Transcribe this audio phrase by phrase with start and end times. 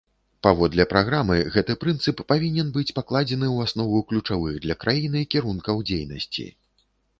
[0.45, 6.51] Паводле праграмы, гэты прынцып павінен быць пакладзены ў аснову ключавых для краіны кірункаў дзейнасці.